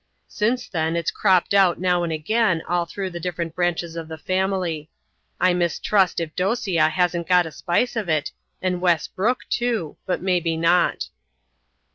[0.29, 4.17] Since then it's cropped out now and again all through the different branches of the
[4.17, 4.89] family.
[5.39, 8.31] I mistrust if Dosia hasn't got a spice of it,
[8.63, 11.09] and Wes Brooke too, but mebbe not."